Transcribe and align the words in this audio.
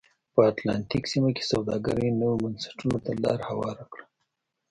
په 0.33 0.39
اتلانتیک 0.51 1.03
سیمه 1.13 1.29
کې 1.35 1.43
سوداګرۍ 1.53 2.07
نویو 2.19 2.41
بنسټونو 2.43 2.97
ته 3.05 3.11
لار 3.23 3.39
هواره 3.49 3.85
کړه. 3.91 4.05